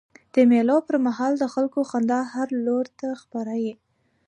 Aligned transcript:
د 0.33 0.35
مېلو 0.51 0.77
پر 0.87 0.95
مهال 1.05 1.33
د 1.39 1.45
خلکو 1.53 1.79
خندا 1.89 2.19
هر 2.33 2.47
لور 2.65 2.85
ته 2.99 3.07
خپره 3.21 3.53
يي. 3.63 3.73